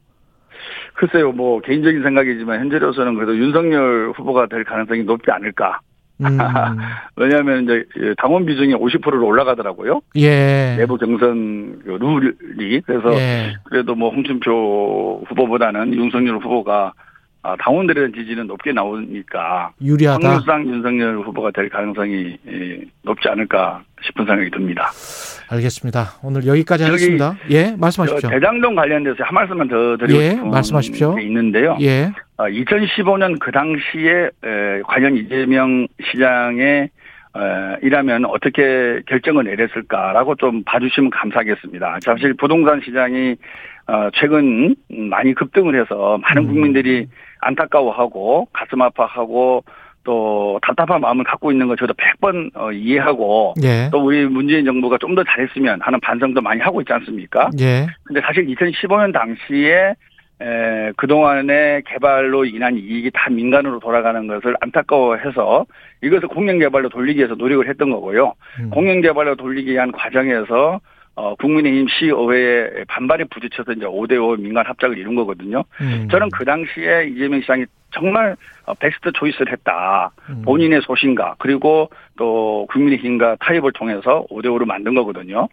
글쎄요, 0.94 1.32
뭐, 1.32 1.62
개인적인 1.62 2.02
생각이지만, 2.04 2.60
현재로서는 2.60 3.16
그래도 3.16 3.38
윤석열 3.38 4.14
후보가 4.16 4.48
될 4.48 4.64
가능성이 4.64 5.04
높지 5.04 5.30
않을까. 5.32 5.80
음. 6.20 6.26
왜냐하면 7.16 7.64
이제 7.64 7.86
당원 8.18 8.46
비중이 8.46 8.74
50%로 8.74 9.26
올라가더라고요. 9.26 10.02
예. 10.16 10.76
내부 10.78 10.98
경선 10.98 11.82
그 11.84 11.90
룰이 11.92 12.82
그래서 12.82 13.14
예. 13.14 13.56
그래도 13.66 13.94
뭐 13.94 14.10
홍준표 14.10 15.24
후보보다는 15.28 15.94
윤석열 15.94 16.38
후보가 16.38 16.94
아, 16.96 17.07
당원들에 17.56 17.96
대한 18.02 18.14
지지는 18.14 18.48
높게 18.48 18.72
나오니까 18.74 19.72
유리하다. 19.82 20.28
확률상 20.28 20.68
윤석열 20.68 21.20
후보가 21.20 21.52
될 21.52 21.70
가능성이 21.70 22.38
예, 22.48 22.82
높지 23.04 23.28
않을까 23.30 23.84
싶은 24.02 24.26
생각이 24.26 24.50
듭니다. 24.52 24.90
알겠습니다. 25.50 26.20
오늘 26.24 26.46
여기까지 26.46 26.84
하겠습니다. 26.84 27.36
예, 27.52 27.72
저 27.72 27.78
말씀하십시오. 27.78 28.30
대장동 28.30 28.76
관련돼서 28.76 29.24
한 29.24 29.34
말씀만 29.34 29.68
더 29.68 29.98
드리고 29.98 30.20
예, 30.20 30.30
싶은 30.32 30.50
말씀하십시오. 30.50 31.16
게 31.16 31.22
있는데요. 31.24 31.78
예. 31.82 32.12
2015년 32.38 33.40
그 33.40 33.52
당시에 33.52 34.30
에, 34.44 34.82
과연 34.88 35.16
이재명 35.18 35.88
시장의 36.12 36.84
에, 36.84 36.90
이라면 37.82 38.26
어떻게 38.26 39.02
결정을 39.08 39.46
내렸을까라고 39.46 40.36
좀 40.36 40.64
봐주시면 40.64 41.10
감사하겠습니다. 41.12 42.00
사실 42.04 42.34
부동산 42.34 42.82
시장이 42.84 43.36
어, 43.88 44.10
최근 44.14 44.76
많이 44.90 45.34
급등을 45.34 45.80
해서 45.80 46.18
많은 46.22 46.44
음. 46.44 46.48
국민들이 46.48 47.08
안타까워하고 47.48 48.48
가슴 48.54 48.82
아파하고 48.82 49.64
또 50.04 50.58
답답한 50.62 51.02
마음을 51.02 51.26
갖고 51.26 51.52
있는 51.52 51.68
거 51.68 51.76
저도 51.76 51.94
100번 51.94 52.50
어, 52.56 52.72
이해하고 52.72 53.56
예. 53.62 53.90
또 53.92 54.06
우리 54.06 54.26
문재인 54.26 54.64
정부가 54.64 54.98
좀 54.98 55.16
더 55.16 55.24
잘했으면 55.24 55.82
하는 55.82 56.00
반성도 56.00 56.42
많이 56.42 56.62
하고 56.62 56.80
있지 56.82 56.94
않습니까? 56.94 57.50
예. 57.60 57.88
근데 58.04 58.22
사실 58.22 58.46
2015년 58.46 59.12
당시에 59.12 59.96
에, 60.40 60.92
그동안의 60.96 61.82
개발로 61.88 62.46
인한 62.46 62.76
이익이 62.78 63.10
다 63.14 63.30
민간으로 63.32 63.80
돌아가는 63.80 64.28
것을 64.28 64.56
안타까워해서 64.62 65.66
이것을 66.04 66.28
공영개발로 66.28 66.90
돌리기 66.90 67.18
위해서 67.18 67.34
노력을 67.34 67.68
했던 67.68 67.90
거고요. 67.90 68.34
음. 68.60 68.70
공영개발로 68.70 69.36
돌리기 69.36 69.72
위한 69.72 69.92
과정에서 69.92 70.80
어, 71.18 71.34
국민의힘 71.34 71.88
시의회에 71.88 72.86
반발에 72.88 73.24
부딪혀서 73.32 73.74
이제 73.74 73.86
5대5 73.86 74.40
민간 74.40 74.68
합작을 74.68 75.00
이룬 75.00 75.16
거거든요. 75.16 75.64
음. 75.82 76.08
저는 76.12 76.30
그 76.30 76.46
당시에 76.46 77.08
이재명 77.08 77.42
시장이 77.42 77.66
정말 77.90 78.36
어, 78.68 78.76
베스트 78.76 79.12
초이스를 79.12 79.52
했다. 79.52 80.12
음. 80.30 80.44
본인의 80.44 80.82
소신과 80.84 81.38
그리고 81.40 81.90
또 82.18 82.68
국민의힘과 82.70 83.38
타협을 83.40 83.72
통해서 83.74 84.28
5대5로 84.30 84.66
만든 84.66 84.94
거거든요. 84.94 85.48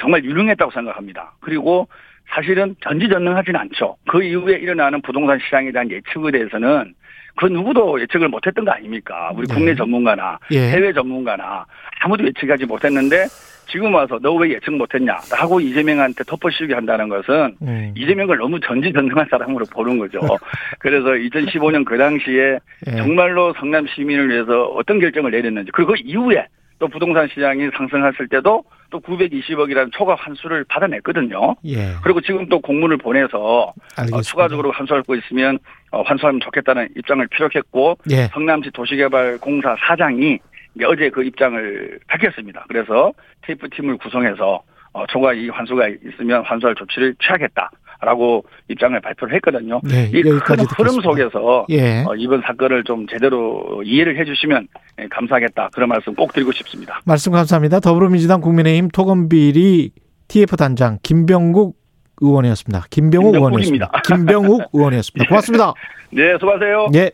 정말 0.00 0.24
유능했다고 0.24 0.70
생각합니다. 0.70 1.34
그리고 1.40 1.86
사실은 2.30 2.74
전지전능하지는 2.80 3.60
않죠. 3.60 3.96
그 4.08 4.22
이후에 4.22 4.56
일어나는 4.56 5.02
부동산 5.02 5.38
시장에 5.38 5.70
대한 5.70 5.90
예측에 5.90 6.30
대해서는 6.30 6.94
그 7.36 7.44
누구도 7.46 8.00
예측을 8.00 8.28
못했던 8.28 8.64
거 8.64 8.70
아닙니까? 8.70 9.32
우리 9.34 9.46
네. 9.46 9.54
국내 9.54 9.74
전문가나 9.74 10.38
예. 10.52 10.70
해외 10.70 10.92
전문가나 10.94 11.66
아무도 12.00 12.26
예측하지 12.26 12.64
못했는데 12.64 13.26
지금 13.70 13.94
와서 13.94 14.18
너 14.20 14.34
왜 14.40 14.50
예측 14.54 14.72
못했냐 14.72 15.18
하고 15.32 15.60
이재명한테 15.60 16.24
덮어씌우게 16.24 16.72
한다는 16.74 17.08
것은 17.08 17.56
음. 17.62 17.92
이재명을 17.96 18.38
너무 18.38 18.58
전지전능한 18.60 19.26
사람으로 19.30 19.66
보는 19.72 19.98
거죠. 19.98 20.18
그래서 20.78 21.08
2015년 21.08 21.84
그 21.84 21.98
당시에 21.98 22.58
예. 22.86 22.96
정말로 22.96 23.52
성남 23.58 23.86
시민을 23.86 24.30
위해서 24.30 24.64
어떤 24.68 24.98
결정을 24.98 25.30
내렸는지 25.30 25.70
그리고 25.72 25.92
그 25.92 25.98
이후에 26.02 26.46
또 26.78 26.88
부동산 26.88 27.28
시장이 27.28 27.68
상승했을 27.76 28.28
때도 28.28 28.64
또 28.88 29.00
920억이라는 29.00 29.92
초과 29.92 30.14
환수를 30.14 30.64
받아냈거든요. 30.64 31.54
예. 31.66 31.92
그리고 32.02 32.20
지금 32.22 32.48
또 32.48 32.58
공문을 32.60 32.96
보내서. 32.96 33.74
어, 34.12 34.22
추가적으로 34.22 34.70
환수할 34.72 35.02
거 35.02 35.14
있으면 35.14 35.58
어, 35.90 36.00
환수하면 36.02 36.40
좋겠다는 36.40 36.88
입장을 36.96 37.26
피력했고 37.28 37.98
예. 38.10 38.28
성남시 38.32 38.70
도시개발공사 38.70 39.76
사장이 39.86 40.38
이제 40.74 40.84
어제 40.84 41.10
그 41.10 41.24
입장을 41.24 41.98
밝혔습니다. 42.06 42.64
그래서 42.68 43.12
테이프 43.42 43.68
팀을 43.70 43.98
구성해서 43.98 44.62
어, 44.92 45.06
초과 45.06 45.32
이 45.32 45.48
환수가 45.48 45.88
있으면 46.12 46.42
환수할 46.44 46.74
조치를 46.74 47.14
취하겠다라고 47.22 48.44
입장을 48.68 49.00
발표를 49.00 49.34
했거든요. 49.36 49.80
네, 49.84 50.10
이큰 50.12 50.30
여기까지 50.32 50.64
흐름. 50.76 51.00
속에서 51.00 51.66
예. 51.70 52.02
어, 52.02 52.14
이번 52.16 52.42
사건을 52.42 52.82
좀 52.84 53.06
제대로 53.06 53.82
이해를 53.84 54.18
해주시면 54.18 54.66
예, 55.00 55.06
감사하겠다 55.08 55.70
그런 55.72 55.88
말씀 55.88 56.14
꼭 56.14 56.32
드리고 56.32 56.50
싶습니다. 56.52 57.00
말씀 57.04 57.30
감사합니다. 57.32 57.78
더불어민주당 57.80 58.40
국민의힘 58.40 58.88
토건비리 58.88 59.92
TF 60.26 60.56
단장 60.56 60.98
김병국 61.02 61.76
의원이었습니다. 62.20 62.84
김병욱. 62.90 63.34
의원이었습니다. 63.34 63.90
김병욱 64.06 64.62
의원이었습니다. 64.72 65.26
고맙습니다. 65.30 65.72
네, 66.10 66.36
수고하세요. 66.38 66.88
예. 66.94 67.10